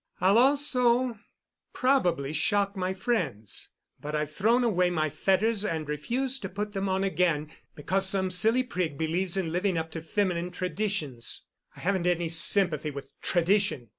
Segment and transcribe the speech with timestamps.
[0.19, 1.19] I'll also
[1.73, 7.03] probably shock my friends—but I've thrown away my fetters and refuse to put them on
[7.03, 11.45] again because some silly prig believes in living up to feminine traditions.
[11.75, 13.89] I haven't any sympathy with tradition.